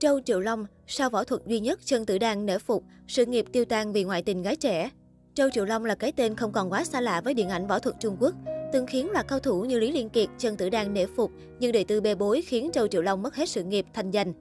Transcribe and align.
Châu 0.00 0.20
Triệu 0.20 0.40
Long, 0.40 0.66
sau 0.86 1.10
võ 1.10 1.24
thuật 1.24 1.46
duy 1.46 1.60
nhất 1.60 1.80
Trần 1.84 2.06
tử 2.06 2.18
đan 2.18 2.46
nể 2.46 2.58
phục, 2.58 2.84
sự 3.08 3.26
nghiệp 3.26 3.46
tiêu 3.52 3.64
tan 3.64 3.92
vì 3.92 4.04
ngoại 4.04 4.22
tình 4.22 4.42
gái 4.42 4.56
trẻ. 4.56 4.90
Châu 5.34 5.50
Triệu 5.50 5.64
Long 5.64 5.84
là 5.84 5.94
cái 5.94 6.12
tên 6.12 6.34
không 6.34 6.52
còn 6.52 6.72
quá 6.72 6.84
xa 6.84 7.00
lạ 7.00 7.20
với 7.20 7.34
điện 7.34 7.48
ảnh 7.48 7.66
võ 7.66 7.78
thuật 7.78 7.96
Trung 8.00 8.16
Quốc, 8.20 8.34
từng 8.72 8.86
khiến 8.86 9.10
loạt 9.10 9.28
cao 9.28 9.38
thủ 9.38 9.62
như 9.62 9.78
Lý 9.78 9.92
Liên 9.92 10.08
Kiệt, 10.08 10.28
Trần 10.38 10.56
Tử 10.56 10.70
Đan 10.70 10.94
nể 10.94 11.06
phục, 11.06 11.30
nhưng 11.60 11.72
đời 11.72 11.84
tư 11.84 12.00
bê 12.00 12.14
bối 12.14 12.42
khiến 12.42 12.70
Châu 12.72 12.88
Triệu 12.88 13.02
Long 13.02 13.22
mất 13.22 13.34
hết 13.34 13.48
sự 13.48 13.62
nghiệp, 13.62 13.86
thành 13.94 14.10
danh. 14.10 14.32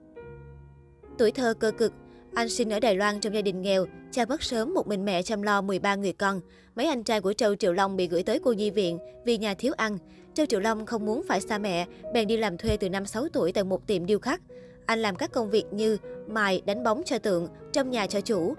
Tuổi 1.17 1.31
thơ 1.31 1.53
cơ 1.59 1.71
cực, 1.71 1.93
anh 2.33 2.49
sinh 2.49 2.73
ở 2.73 2.79
Đài 2.79 2.95
Loan 2.95 3.19
trong 3.19 3.33
gia 3.33 3.41
đình 3.41 3.61
nghèo, 3.61 3.85
cha 4.11 4.25
mất 4.25 4.43
sớm 4.43 4.73
một 4.73 4.87
mình 4.87 5.05
mẹ 5.05 5.23
chăm 5.23 5.41
lo 5.41 5.61
13 5.61 5.95
người 5.95 6.13
con. 6.13 6.41
Mấy 6.75 6.85
anh 6.85 7.03
trai 7.03 7.21
của 7.21 7.33
Châu 7.33 7.55
Triệu 7.55 7.73
Long 7.73 7.95
bị 7.95 8.07
gửi 8.07 8.23
tới 8.23 8.39
cô 8.43 8.53
nhi 8.53 8.69
viện 8.69 8.99
vì 9.25 9.37
nhà 9.37 9.53
thiếu 9.53 9.73
ăn. 9.77 9.97
Châu 10.33 10.45
Triệu 10.45 10.59
Long 10.59 10.85
không 10.85 11.05
muốn 11.05 11.23
phải 11.27 11.41
xa 11.41 11.57
mẹ, 11.57 11.85
bèn 12.13 12.27
đi 12.27 12.37
làm 12.37 12.57
thuê 12.57 12.77
từ 12.77 12.89
năm 12.89 13.05
6 13.05 13.27
tuổi 13.33 13.51
tại 13.51 13.63
một 13.63 13.87
tiệm 13.87 14.05
điêu 14.05 14.19
khắc. 14.19 14.41
Anh 14.87 14.99
làm 14.99 15.15
các 15.15 15.31
công 15.31 15.49
việc 15.49 15.65
như 15.71 15.97
mài, 16.27 16.61
đánh 16.65 16.83
bóng 16.83 17.01
cho 17.05 17.19
tượng, 17.19 17.47
trong 17.73 17.89
nhà 17.89 18.07
cho 18.07 18.21
chủ. 18.21 18.53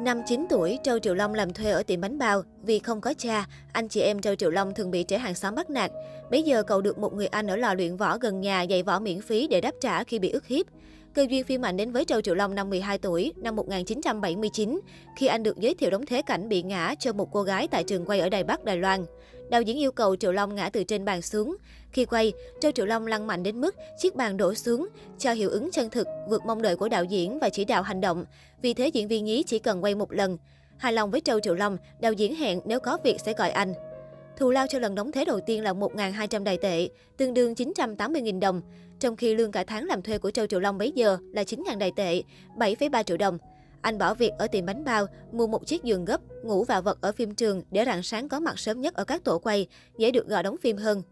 Năm 0.00 0.22
9 0.26 0.46
tuổi, 0.50 0.78
Châu 0.82 0.98
Triệu 0.98 1.14
Long 1.14 1.34
làm 1.34 1.52
thuê 1.52 1.70
ở 1.70 1.82
tiệm 1.82 2.00
bánh 2.00 2.18
bao. 2.18 2.42
Vì 2.62 2.78
không 2.78 3.00
có 3.00 3.14
cha, 3.18 3.46
anh 3.72 3.88
chị 3.88 4.00
em 4.00 4.20
Châu 4.20 4.34
Triệu 4.34 4.50
Long 4.50 4.74
thường 4.74 4.90
bị 4.90 5.02
trẻ 5.02 5.18
hàng 5.18 5.34
xóm 5.34 5.54
bắt 5.54 5.70
nạt. 5.70 5.90
Bây 6.30 6.42
giờ 6.42 6.62
cậu 6.62 6.80
được 6.80 6.98
một 6.98 7.14
người 7.14 7.26
anh 7.26 7.46
ở 7.46 7.56
lò 7.56 7.74
luyện 7.74 7.96
võ 7.96 8.18
gần 8.18 8.40
nhà 8.40 8.62
dạy 8.62 8.82
võ 8.82 8.98
miễn 8.98 9.20
phí 9.20 9.48
để 9.48 9.60
đáp 9.60 9.74
trả 9.80 10.04
khi 10.04 10.18
bị 10.18 10.30
ức 10.30 10.46
hiếp. 10.46 10.66
Cơ 11.16 11.26
duyên 11.28 11.44
phim 11.44 11.62
ảnh 11.62 11.76
đến 11.76 11.92
với 11.92 12.04
Châu 12.04 12.20
Triệu 12.20 12.34
Long 12.34 12.54
năm 12.54 12.70
12 12.70 12.98
tuổi, 12.98 13.32
năm 13.36 13.56
1979, 13.56 14.80
khi 15.16 15.26
anh 15.26 15.42
được 15.42 15.58
giới 15.58 15.74
thiệu 15.74 15.90
đóng 15.90 16.06
thế 16.06 16.22
cảnh 16.22 16.48
bị 16.48 16.62
ngã 16.62 16.94
cho 16.98 17.12
một 17.12 17.28
cô 17.32 17.42
gái 17.42 17.68
tại 17.68 17.84
trường 17.84 18.04
quay 18.04 18.20
ở 18.20 18.28
Đài 18.28 18.44
Bắc, 18.44 18.64
Đài 18.64 18.76
Loan. 18.76 19.04
Đạo 19.50 19.62
diễn 19.62 19.78
yêu 19.78 19.92
cầu 19.92 20.16
Triệu 20.16 20.32
Long 20.32 20.54
ngã 20.54 20.68
từ 20.68 20.84
trên 20.84 21.04
bàn 21.04 21.22
xuống. 21.22 21.56
Khi 21.92 22.04
quay, 22.04 22.32
Châu 22.60 22.72
Triệu 22.72 22.86
Long 22.86 23.06
lăn 23.06 23.26
mạnh 23.26 23.42
đến 23.42 23.60
mức 23.60 23.74
chiếc 23.98 24.14
bàn 24.16 24.36
đổ 24.36 24.54
xuống, 24.54 24.88
cho 25.18 25.32
hiệu 25.32 25.50
ứng 25.50 25.70
chân 25.72 25.90
thực, 25.90 26.06
vượt 26.28 26.42
mong 26.46 26.62
đợi 26.62 26.76
của 26.76 26.88
đạo 26.88 27.04
diễn 27.04 27.38
và 27.38 27.48
chỉ 27.48 27.64
đạo 27.64 27.82
hành 27.82 28.00
động. 28.00 28.24
Vì 28.62 28.74
thế 28.74 28.88
diễn 28.88 29.08
viên 29.08 29.24
nhí 29.24 29.42
chỉ 29.46 29.58
cần 29.58 29.84
quay 29.84 29.94
một 29.94 30.12
lần. 30.12 30.38
Hài 30.76 30.92
lòng 30.92 31.10
với 31.10 31.20
Châu 31.20 31.40
Triệu 31.40 31.54
Long, 31.54 31.78
đạo 32.00 32.12
diễn 32.12 32.34
hẹn 32.34 32.60
nếu 32.64 32.80
có 32.80 32.98
việc 33.04 33.20
sẽ 33.20 33.32
gọi 33.32 33.50
anh. 33.50 33.74
Thù 34.36 34.50
lao 34.50 34.66
cho 34.66 34.78
lần 34.78 34.94
đóng 34.94 35.12
thế 35.12 35.24
đầu 35.24 35.40
tiên 35.40 35.62
là 35.62 35.72
1.200 35.72 36.44
đài 36.44 36.56
tệ, 36.56 36.88
tương 37.16 37.34
đương 37.34 37.54
980.000 37.54 38.40
đồng. 38.40 38.62
Trong 39.00 39.16
khi 39.16 39.34
lương 39.34 39.52
cả 39.52 39.64
tháng 39.64 39.84
làm 39.84 40.02
thuê 40.02 40.18
của 40.18 40.30
Châu 40.30 40.46
Triệu 40.46 40.60
Long 40.60 40.78
bấy 40.78 40.92
giờ 40.94 41.18
là 41.32 41.42
9.000 41.42 41.78
đài 41.78 41.92
tệ, 41.96 42.22
7,3 42.56 43.02
triệu 43.02 43.16
đồng. 43.16 43.38
Anh 43.80 43.98
bỏ 43.98 44.14
việc 44.14 44.32
ở 44.38 44.46
tiệm 44.46 44.66
bánh 44.66 44.84
bao, 44.84 45.06
mua 45.32 45.46
một 45.46 45.66
chiếc 45.66 45.84
giường 45.84 46.04
gấp, 46.04 46.20
ngủ 46.42 46.64
và 46.64 46.80
vật 46.80 46.98
ở 47.00 47.12
phim 47.12 47.34
trường 47.34 47.62
để 47.70 47.84
rạng 47.84 48.02
sáng 48.02 48.28
có 48.28 48.40
mặt 48.40 48.58
sớm 48.58 48.80
nhất 48.80 48.94
ở 48.94 49.04
các 49.04 49.24
tổ 49.24 49.38
quay, 49.38 49.66
dễ 49.98 50.10
được 50.10 50.28
gọi 50.28 50.42
đóng 50.42 50.56
phim 50.56 50.76
hơn. 50.76 51.02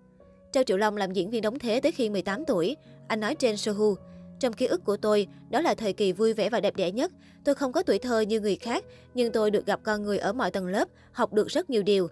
Châu 0.52 0.64
Triệu 0.64 0.76
Long 0.76 0.96
làm 0.96 1.12
diễn 1.12 1.30
viên 1.30 1.42
đóng 1.42 1.58
thế 1.58 1.80
tới 1.80 1.92
khi 1.92 2.10
18 2.10 2.44
tuổi. 2.44 2.76
Anh 3.08 3.20
nói 3.20 3.34
trên 3.34 3.56
Sohu, 3.56 3.96
trong 4.40 4.52
ký 4.52 4.66
ức 4.66 4.84
của 4.84 4.96
tôi, 4.96 5.26
đó 5.50 5.60
là 5.60 5.74
thời 5.74 5.92
kỳ 5.92 6.12
vui 6.12 6.32
vẻ 6.32 6.50
và 6.50 6.60
đẹp 6.60 6.76
đẽ 6.76 6.90
nhất. 6.90 7.12
Tôi 7.44 7.54
không 7.54 7.72
có 7.72 7.82
tuổi 7.82 7.98
thơ 7.98 8.20
như 8.20 8.40
người 8.40 8.56
khác, 8.56 8.84
nhưng 9.14 9.32
tôi 9.32 9.50
được 9.50 9.66
gặp 9.66 9.80
con 9.82 10.02
người 10.02 10.18
ở 10.18 10.32
mọi 10.32 10.50
tầng 10.50 10.66
lớp, 10.66 10.88
học 11.12 11.32
được 11.32 11.48
rất 11.48 11.70
nhiều 11.70 11.82
điều. 11.82 12.08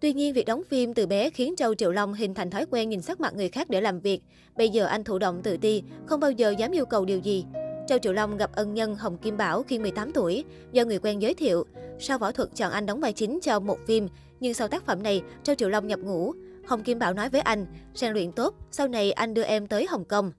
Tuy 0.00 0.12
nhiên, 0.12 0.32
việc 0.34 0.46
đóng 0.46 0.62
phim 0.68 0.94
từ 0.94 1.06
bé 1.06 1.30
khiến 1.30 1.54
Châu 1.56 1.74
Triệu 1.74 1.92
Long 1.92 2.14
hình 2.14 2.34
thành 2.34 2.50
thói 2.50 2.66
quen 2.70 2.88
nhìn 2.88 3.02
sắc 3.02 3.20
mặt 3.20 3.34
người 3.34 3.48
khác 3.48 3.70
để 3.70 3.80
làm 3.80 4.00
việc. 4.00 4.22
Bây 4.56 4.68
giờ 4.68 4.86
anh 4.86 5.04
thụ 5.04 5.18
động 5.18 5.42
tự 5.42 5.56
ti, 5.56 5.82
không 6.06 6.20
bao 6.20 6.30
giờ 6.30 6.54
dám 6.58 6.72
yêu 6.72 6.86
cầu 6.86 7.04
điều 7.04 7.18
gì. 7.18 7.44
Châu 7.86 7.98
Triệu 7.98 8.12
Long 8.12 8.36
gặp 8.36 8.50
ân 8.54 8.74
nhân 8.74 8.94
Hồng 8.94 9.18
Kim 9.18 9.36
Bảo 9.36 9.62
khi 9.62 9.78
18 9.78 10.12
tuổi, 10.12 10.44
do 10.72 10.84
người 10.84 10.98
quen 10.98 11.22
giới 11.22 11.34
thiệu. 11.34 11.66
Sau 11.98 12.18
võ 12.18 12.32
thuật 12.32 12.48
chọn 12.54 12.72
anh 12.72 12.86
đóng 12.86 13.00
vai 13.00 13.12
chính 13.12 13.38
cho 13.42 13.60
một 13.60 13.78
phim, 13.86 14.08
nhưng 14.40 14.54
sau 14.54 14.68
tác 14.68 14.86
phẩm 14.86 15.02
này, 15.02 15.22
Châu 15.42 15.56
Triệu 15.56 15.68
Long 15.68 15.86
nhập 15.86 16.00
ngũ. 16.00 16.32
Hồng 16.66 16.82
Kim 16.82 16.98
Bảo 16.98 17.14
nói 17.14 17.28
với 17.28 17.40
anh, 17.40 17.66
rèn 17.94 18.12
luyện 18.12 18.32
tốt, 18.32 18.54
sau 18.70 18.88
này 18.88 19.12
anh 19.12 19.34
đưa 19.34 19.42
em 19.42 19.66
tới 19.66 19.86
Hồng 19.90 20.04
Kông. 20.04 20.32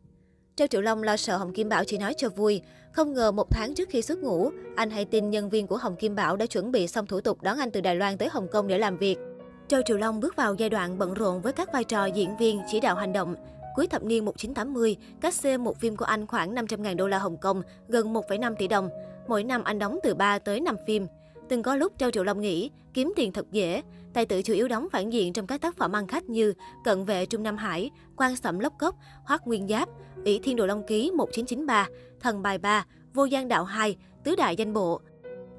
Châu 0.55 0.67
Triệu 0.67 0.81
Long 0.81 1.03
lo 1.03 1.17
sợ 1.17 1.37
Hồng 1.37 1.53
Kim 1.53 1.69
Bảo 1.69 1.83
chỉ 1.83 1.97
nói 1.97 2.13
cho 2.17 2.29
vui. 2.29 2.61
Không 2.93 3.13
ngờ 3.13 3.31
một 3.31 3.47
tháng 3.51 3.75
trước 3.75 3.89
khi 3.89 4.01
xuất 4.01 4.19
ngũ, 4.19 4.49
anh 4.75 4.89
hay 4.89 5.05
tin 5.05 5.29
nhân 5.29 5.49
viên 5.49 5.67
của 5.67 5.77
Hồng 5.77 5.95
Kim 5.95 6.15
Bảo 6.15 6.37
đã 6.37 6.45
chuẩn 6.45 6.71
bị 6.71 6.87
xong 6.87 7.07
thủ 7.07 7.21
tục 7.21 7.41
đón 7.41 7.57
anh 7.57 7.71
từ 7.71 7.81
Đài 7.81 7.95
Loan 7.95 8.17
tới 8.17 8.29
Hồng 8.31 8.47
Kông 8.51 8.67
để 8.67 8.77
làm 8.77 8.97
việc. 8.97 9.17
Châu 9.67 9.81
Triều 9.85 9.97
Long 9.97 10.19
bước 10.19 10.35
vào 10.35 10.53
giai 10.53 10.69
đoạn 10.69 10.97
bận 10.97 11.13
rộn 11.13 11.41
với 11.41 11.53
các 11.53 11.73
vai 11.73 11.83
trò 11.83 12.05
diễn 12.05 12.37
viên, 12.37 12.61
chỉ 12.67 12.79
đạo 12.79 12.95
hành 12.95 13.13
động. 13.13 13.35
Cuối 13.75 13.87
thập 13.87 14.03
niên 14.03 14.25
1980, 14.25 14.97
các 15.21 15.33
C 15.41 15.59
một 15.59 15.79
phim 15.79 15.95
của 15.95 16.05
anh 16.05 16.27
khoảng 16.27 16.55
500.000 16.55 16.95
đô 16.95 17.07
la 17.07 17.17
Hồng 17.17 17.37
Kông, 17.37 17.61
gần 17.87 18.13
1,5 18.13 18.55
tỷ 18.55 18.67
đồng. 18.67 18.89
Mỗi 19.27 19.43
năm 19.43 19.63
anh 19.63 19.79
đóng 19.79 19.99
từ 20.03 20.13
3 20.15 20.39
tới 20.39 20.59
5 20.59 20.75
phim. 20.87 21.07
Từng 21.49 21.63
có 21.63 21.75
lúc 21.75 21.93
Châu 21.97 22.11
Triệu 22.11 22.23
Long 22.23 22.41
nghĩ 22.41 22.71
kiếm 22.93 23.13
tiền 23.15 23.31
thật 23.31 23.45
dễ. 23.51 23.81
Tài 24.13 24.25
tử 24.25 24.41
chủ 24.41 24.53
yếu 24.53 24.67
đóng 24.67 24.87
phản 24.91 25.13
diện 25.13 25.33
trong 25.33 25.47
các 25.47 25.61
tác 25.61 25.77
phẩm 25.77 25.91
ăn 25.91 26.07
khách 26.07 26.29
như 26.29 26.53
Cận 26.83 27.05
vệ 27.05 27.25
Trung 27.25 27.43
Nam 27.43 27.57
Hải, 27.57 27.91
Quan 28.17 28.35
sẩm 28.35 28.59
lốc 28.59 28.73
cốc, 28.79 28.95
Hoác 29.23 29.47
Nguyên 29.47 29.67
Giáp, 29.67 29.89
ỷ 30.23 30.39
Thiên 30.39 30.55
Đồ 30.55 30.65
Long 30.65 30.87
Ký 30.87 31.11
1993, 31.11 31.87
Thần 32.19 32.41
Bài 32.41 32.57
3, 32.57 32.85
Vô 33.13 33.25
gian 33.25 33.47
đạo 33.47 33.63
2, 33.63 33.97
Tứ 34.23 34.35
đại 34.35 34.55
danh 34.55 34.73
bộ, 34.73 35.01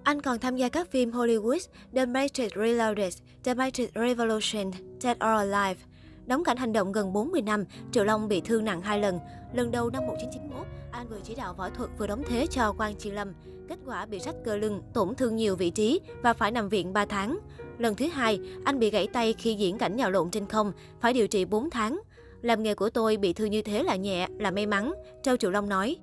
anh 0.08 0.20
còn 0.20 0.38
tham 0.38 0.56
gia 0.56 0.68
các 0.68 0.90
phim 0.90 1.10
Hollywood 1.10 1.58
The 1.94 2.06
Matrix 2.06 2.52
Reloaded, 2.56 3.18
The 3.44 3.54
Matrix 3.54 3.88
Revolution, 3.94 4.70
Dead 5.00 5.16
or 5.16 5.52
Alive. 5.52 5.80
Đóng 6.26 6.44
cảnh 6.44 6.56
hành 6.56 6.72
động 6.72 6.92
gần 6.92 7.12
40 7.12 7.42
năm, 7.42 7.64
Triệu 7.92 8.04
Long 8.04 8.28
bị 8.28 8.40
thương 8.40 8.64
nặng 8.64 8.80
hai 8.82 9.00
lần. 9.00 9.18
Lần 9.54 9.70
đầu 9.70 9.90
năm 9.90 10.06
1991, 10.06 10.66
anh 10.90 11.08
vừa 11.08 11.20
chỉ 11.24 11.34
đạo 11.34 11.54
võ 11.54 11.68
thuật 11.70 11.90
vừa 11.98 12.06
đóng 12.06 12.22
thế 12.28 12.46
cho 12.50 12.72
Quang 12.72 12.94
Chi 12.94 13.10
Lâm. 13.10 13.32
Kết 13.68 13.78
quả 13.86 14.06
bị 14.06 14.18
rách 14.18 14.34
cơ 14.44 14.56
lưng, 14.56 14.82
tổn 14.94 15.14
thương 15.14 15.36
nhiều 15.36 15.56
vị 15.56 15.70
trí 15.70 16.00
và 16.22 16.32
phải 16.32 16.50
nằm 16.50 16.68
viện 16.68 16.92
3 16.92 17.04
tháng. 17.04 17.38
Lần 17.78 17.94
thứ 17.94 18.06
hai, 18.08 18.40
anh 18.64 18.78
bị 18.78 18.90
gãy 18.90 19.06
tay 19.06 19.34
khi 19.38 19.54
diễn 19.54 19.78
cảnh 19.78 19.96
nhào 19.96 20.10
lộn 20.10 20.30
trên 20.30 20.46
không, 20.46 20.72
phải 21.00 21.12
điều 21.12 21.28
trị 21.28 21.44
4 21.44 21.70
tháng. 21.70 22.00
Làm 22.42 22.62
nghề 22.62 22.74
của 22.74 22.90
tôi 22.90 23.16
bị 23.16 23.32
thương 23.32 23.50
như 23.50 23.62
thế 23.62 23.82
là 23.82 23.96
nhẹ, 23.96 24.28
là 24.38 24.50
may 24.50 24.66
mắn, 24.66 24.92
Châu 25.22 25.36
Triệu 25.36 25.50
Long 25.50 25.68
nói 25.68 25.96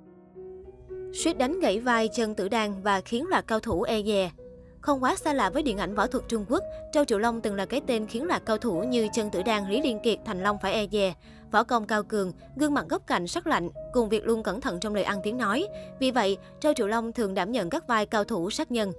suýt 1.15 1.37
đánh 1.37 1.59
gãy 1.59 1.79
vai 1.79 2.07
chân 2.07 2.35
tử 2.35 2.49
đan 2.49 2.81
và 2.81 3.01
khiến 3.01 3.25
loạt 3.29 3.47
cao 3.47 3.59
thủ 3.59 3.81
e 3.81 4.01
dè. 4.03 4.31
Không 4.81 5.03
quá 5.03 5.15
xa 5.15 5.33
lạ 5.33 5.49
với 5.49 5.63
điện 5.63 5.77
ảnh 5.77 5.95
võ 5.95 6.07
thuật 6.07 6.23
Trung 6.27 6.45
Quốc, 6.49 6.63
Châu 6.93 7.05
Triệu 7.05 7.19
Long 7.19 7.41
từng 7.41 7.55
là 7.55 7.65
cái 7.65 7.81
tên 7.87 8.07
khiến 8.07 8.23
loạt 8.23 8.45
cao 8.45 8.57
thủ 8.57 8.83
như 8.83 9.07
chân 9.13 9.29
tử 9.29 9.43
đan 9.43 9.69
Lý 9.69 9.81
Liên 9.81 9.99
Kiệt, 9.99 10.19
Thành 10.25 10.43
Long 10.43 10.57
phải 10.61 10.73
e 10.73 10.87
dè. 10.91 11.13
Võ 11.51 11.63
công 11.63 11.87
cao 11.87 12.03
cường, 12.03 12.31
gương 12.55 12.73
mặt 12.73 12.85
góc 12.89 13.07
cạnh 13.07 13.27
sắc 13.27 13.47
lạnh, 13.47 13.69
cùng 13.93 14.09
việc 14.09 14.25
luôn 14.27 14.43
cẩn 14.43 14.61
thận 14.61 14.79
trong 14.79 14.95
lời 14.95 15.03
ăn 15.03 15.19
tiếng 15.23 15.37
nói. 15.37 15.67
Vì 15.99 16.11
vậy, 16.11 16.37
Châu 16.59 16.73
Triệu 16.73 16.87
Long 16.87 17.13
thường 17.13 17.33
đảm 17.33 17.51
nhận 17.51 17.69
các 17.69 17.87
vai 17.87 18.05
cao 18.05 18.23
thủ 18.23 18.49
sát 18.49 18.71
nhân. 18.71 18.93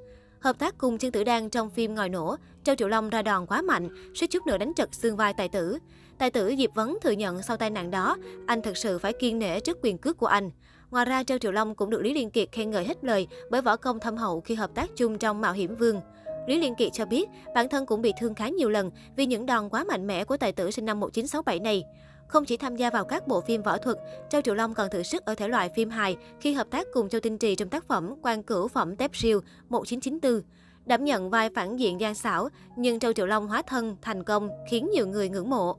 Hợp 0.46 0.58
tác 0.58 0.78
cùng 0.78 0.98
chân 0.98 1.12
tử 1.12 1.24
đan 1.24 1.50
trong 1.50 1.70
phim 1.70 1.94
Ngòi 1.94 2.08
nổ, 2.08 2.36
Châu 2.64 2.76
Triệu 2.76 2.88
Long 2.88 3.10
ra 3.10 3.22
đòn 3.22 3.46
quá 3.46 3.62
mạnh, 3.62 3.88
suýt 4.14 4.26
chút 4.26 4.46
nữa 4.46 4.58
đánh 4.58 4.74
trật 4.74 4.94
xương 4.94 5.16
vai 5.16 5.32
tài 5.32 5.48
tử. 5.48 5.78
Tài 6.18 6.30
tử 6.30 6.54
Diệp 6.58 6.74
Vấn 6.74 6.98
thừa 7.02 7.10
nhận 7.10 7.42
sau 7.42 7.56
tai 7.56 7.70
nạn 7.70 7.90
đó, 7.90 8.16
anh 8.46 8.62
thật 8.62 8.76
sự 8.76 8.98
phải 8.98 9.12
kiên 9.12 9.38
nể 9.38 9.60
trước 9.60 9.78
quyền 9.82 9.98
cước 9.98 10.18
của 10.18 10.26
anh. 10.26 10.50
Ngoài 10.90 11.04
ra, 11.04 11.24
Châu 11.24 11.38
Triệu 11.38 11.52
Long 11.52 11.74
cũng 11.74 11.90
được 11.90 12.02
Lý 12.02 12.14
Liên 12.14 12.30
Kiệt 12.30 12.48
khen 12.52 12.70
ngợi 12.70 12.84
hết 12.84 13.04
lời 13.04 13.26
bởi 13.50 13.62
võ 13.62 13.76
công 13.76 14.00
thâm 14.00 14.16
hậu 14.16 14.40
khi 14.40 14.54
hợp 14.54 14.70
tác 14.74 14.90
chung 14.96 15.18
trong 15.18 15.40
Mạo 15.40 15.52
Hiểm 15.52 15.76
Vương. 15.76 16.00
Lý 16.46 16.60
Liên 16.60 16.74
Kiệt 16.74 16.92
cho 16.92 17.06
biết, 17.06 17.28
bản 17.54 17.68
thân 17.68 17.86
cũng 17.86 18.02
bị 18.02 18.12
thương 18.20 18.34
khá 18.34 18.48
nhiều 18.48 18.68
lần 18.68 18.90
vì 19.16 19.26
những 19.26 19.46
đòn 19.46 19.68
quá 19.68 19.84
mạnh 19.84 20.06
mẽ 20.06 20.24
của 20.24 20.36
tài 20.36 20.52
tử 20.52 20.70
sinh 20.70 20.84
năm 20.84 21.00
1967 21.00 21.60
này. 21.60 21.84
Không 22.28 22.44
chỉ 22.44 22.56
tham 22.56 22.76
gia 22.76 22.90
vào 22.90 23.04
các 23.04 23.28
bộ 23.28 23.40
phim 23.40 23.62
võ 23.62 23.78
thuật, 23.78 23.96
Châu 24.30 24.40
Triệu 24.42 24.54
Long 24.54 24.74
còn 24.74 24.90
thử 24.90 25.02
sức 25.02 25.24
ở 25.24 25.34
thể 25.34 25.48
loại 25.48 25.68
phim 25.68 25.90
hài 25.90 26.16
khi 26.40 26.52
hợp 26.52 26.66
tác 26.70 26.86
cùng 26.92 27.08
Châu 27.08 27.20
Tinh 27.20 27.38
Trì 27.38 27.54
trong 27.54 27.68
tác 27.68 27.88
phẩm 27.88 28.14
Quan 28.22 28.42
Cửu 28.42 28.68
Phẩm 28.68 28.96
Tép 28.96 29.16
Siêu 29.16 29.40
1994. 29.68 30.42
Đảm 30.86 31.04
nhận 31.04 31.30
vai 31.30 31.50
phản 31.50 31.76
diện 31.76 32.00
gian 32.00 32.14
xảo, 32.14 32.48
nhưng 32.76 32.98
Châu 32.98 33.12
Triệu 33.12 33.26
Long 33.26 33.48
hóa 33.48 33.62
thân 33.62 33.96
thành 34.02 34.24
công 34.24 34.50
khiến 34.70 34.90
nhiều 34.92 35.06
người 35.06 35.28
ngưỡng 35.28 35.50
mộ. 35.50 35.76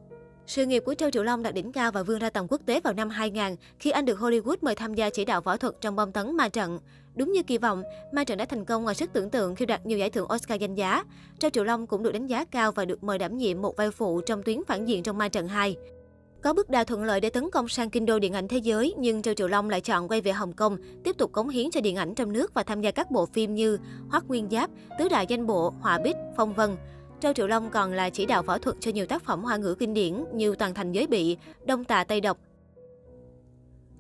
Sự 0.48 0.66
nghiệp 0.66 0.84
của 0.86 0.94
Châu 0.94 1.12
Triệu 1.12 1.24
Long 1.24 1.44
đạt 1.44 1.54
đỉnh 1.54 1.72
cao 1.72 1.92
và 1.92 2.04
vươn 2.04 2.20
ra 2.20 2.30
tầm 2.30 2.46
quốc 2.50 2.62
tế 2.66 2.80
vào 2.80 2.94
năm 2.94 3.10
2000 3.10 3.56
khi 3.80 3.92
anh 3.92 4.06
được 4.06 4.20
Hollywood 4.20 4.56
mời 4.62 4.76
tham 4.76 4.94
gia 4.94 5.10
chỉ 5.10 5.26
đạo 5.26 5.42
võ 5.42 5.58
thuật 5.58 5.74
trong 5.82 5.96
bom 5.96 6.12
tấn 6.12 6.38
Ma 6.38 6.50
Trận. 6.50 6.80
Đúng 7.16 7.32
như 7.32 7.44
kỳ 7.44 7.58
vọng, 7.58 7.84
Ma 8.12 8.24
Trận 8.24 8.38
đã 8.38 8.46
thành 8.46 8.66
công 8.66 8.84
ngoài 8.84 8.96
sức 8.96 9.10
tưởng 9.14 9.30
tượng 9.30 9.56
khi 9.56 9.66
đoạt 9.66 9.86
nhiều 9.86 9.98
giải 9.98 10.10
thưởng 10.10 10.28
Oscar 10.34 10.62
danh 10.62 10.76
giá. 10.76 11.04
Châu 11.40 11.52
Triệu 11.52 11.64
Long 11.64 11.88
cũng 11.88 12.04
được 12.04 12.12
đánh 12.12 12.28
giá 12.28 12.46
cao 12.46 12.72
và 12.72 12.86
được 12.86 13.04
mời 13.04 13.18
đảm 13.18 13.38
nhiệm 13.38 13.62
một 13.62 13.78
vai 13.78 13.92
phụ 13.92 14.22
trong 14.22 14.44
tuyến 14.44 14.60
phản 14.68 14.86
diện 14.86 15.04
trong 15.04 15.18
Ma 15.18 15.28
Trận 15.28 15.48
2. 15.48 15.76
Có 16.42 16.54
bước 16.54 16.70
đà 16.70 16.84
thuận 16.84 17.04
lợi 17.04 17.22
để 17.22 17.30
tấn 17.30 17.50
công 17.52 17.68
sang 17.68 17.90
kinh 17.90 18.06
đô 18.06 18.20
điện 18.20 18.34
ảnh 18.34 18.48
thế 18.48 18.58
giới, 18.58 18.94
nhưng 18.98 19.22
Châu 19.22 19.34
Triệu 19.34 19.48
Long 19.48 19.70
lại 19.70 19.82
chọn 19.82 20.08
quay 20.08 20.22
về 20.22 20.32
Hồng 20.32 20.54
Kông, 20.54 20.78
tiếp 21.04 21.18
tục 21.18 21.32
cống 21.32 21.50
hiến 21.50 21.72
cho 21.72 21.82
điện 21.82 21.96
ảnh 21.96 22.16
trong 22.16 22.34
nước 22.34 22.54
và 22.54 22.64
tham 22.64 22.82
gia 22.82 22.92
các 22.92 23.12
bộ 23.12 23.26
phim 23.26 23.56
như 23.56 23.78
Hoắc 24.10 24.28
Nguyên 24.28 24.48
Giáp, 24.52 24.70
Tứ 25.00 25.10
đại 25.10 25.26
danh 25.30 25.48
bộ, 25.48 25.74
Họa 25.82 26.00
Bích, 26.04 26.16
Phong 26.36 26.54
Vân. 26.54 26.78
Châu 27.20 27.34
Triệu 27.34 27.48
Long 27.48 27.70
còn 27.70 27.94
là 27.94 28.10
chỉ 28.10 28.26
đạo 28.26 28.44
võ 28.44 28.58
thuật 28.58 28.76
cho 28.80 28.92
nhiều 28.92 29.06
tác 29.06 29.24
phẩm 29.24 29.44
hoa 29.44 29.58
ngữ 29.58 29.76
kinh 29.76 29.94
điển 29.94 30.24
như 30.34 30.56
Toàn 30.56 30.74
thành 30.74 30.92
giới 30.92 31.08
bị, 31.08 31.38
Đông 31.66 31.84
tà 31.84 32.04
Tây 32.04 32.22
độc. 32.22 32.38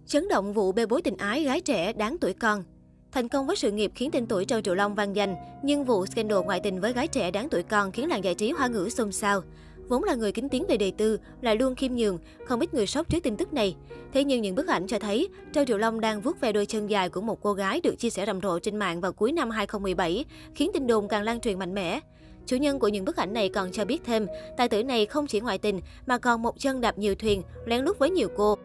Chấn 0.05 0.27
động 0.27 0.53
vụ 0.53 0.71
bê 0.71 0.85
bối 0.85 1.01
tình 1.01 1.17
ái 1.17 1.43
gái 1.43 1.61
trẻ 1.61 1.93
đáng 1.93 2.17
tuổi 2.21 2.33
con. 2.33 2.63
Thành 3.11 3.29
công 3.29 3.47
với 3.47 3.55
sự 3.55 3.71
nghiệp 3.71 3.91
khiến 3.95 4.11
tên 4.11 4.27
tuổi 4.27 4.45
Châu 4.45 4.61
Triệu 4.61 4.75
Long 4.75 4.95
vang 4.95 5.15
danh, 5.15 5.35
nhưng 5.63 5.85
vụ 5.85 6.05
scandal 6.05 6.39
ngoại 6.39 6.59
tình 6.59 6.81
với 6.81 6.93
gái 6.93 7.07
trẻ 7.07 7.31
đáng 7.31 7.49
tuổi 7.49 7.63
con 7.63 7.91
khiến 7.91 8.09
làng 8.09 8.23
giải 8.23 8.35
trí 8.35 8.51
hoa 8.51 8.67
ngữ 8.67 8.89
xôn 8.89 9.11
xao. 9.11 9.41
Vốn 9.89 10.03
là 10.03 10.15
người 10.15 10.31
kính 10.31 10.49
tiếng 10.49 10.65
về 10.67 10.77
đề 10.77 10.91
tư, 10.97 11.19
lại 11.41 11.55
luôn 11.55 11.75
khiêm 11.75 11.95
nhường, 11.95 12.17
không 12.45 12.59
ít 12.59 12.73
người 12.73 12.87
sốc 12.87 13.09
trước 13.09 13.23
tin 13.23 13.37
tức 13.37 13.53
này. 13.53 13.75
Thế 14.13 14.23
nhưng 14.23 14.41
những 14.41 14.55
bức 14.55 14.67
ảnh 14.67 14.87
cho 14.87 14.99
thấy, 14.99 15.27
Châu 15.53 15.65
Triệu 15.65 15.77
Long 15.77 15.99
đang 15.99 16.21
vuốt 16.21 16.41
ve 16.41 16.51
đôi 16.51 16.65
chân 16.65 16.89
dài 16.89 17.09
của 17.09 17.21
một 17.21 17.41
cô 17.41 17.53
gái 17.53 17.81
được 17.81 17.95
chia 17.99 18.09
sẻ 18.09 18.25
rầm 18.25 18.41
rộ 18.41 18.59
trên 18.59 18.75
mạng 18.75 19.01
vào 19.01 19.13
cuối 19.13 19.31
năm 19.31 19.49
2017, 19.49 20.25
khiến 20.55 20.71
tin 20.73 20.87
đồn 20.87 21.07
càng 21.07 21.23
lan 21.23 21.39
truyền 21.39 21.59
mạnh 21.59 21.73
mẽ. 21.73 21.99
Chủ 22.45 22.55
nhân 22.55 22.79
của 22.79 22.87
những 22.87 23.05
bức 23.05 23.15
ảnh 23.15 23.33
này 23.33 23.49
còn 23.49 23.71
cho 23.71 23.85
biết 23.85 24.01
thêm, 24.05 24.27
tài 24.57 24.69
tử 24.69 24.83
này 24.83 25.05
không 25.05 25.27
chỉ 25.27 25.39
ngoại 25.39 25.57
tình 25.57 25.81
mà 26.05 26.17
còn 26.17 26.41
một 26.41 26.59
chân 26.59 26.81
đạp 26.81 26.97
nhiều 26.97 27.15
thuyền, 27.15 27.41
lén 27.65 27.85
lút 27.85 27.99
với 27.99 28.09
nhiều 28.09 28.29
cô. 28.37 28.57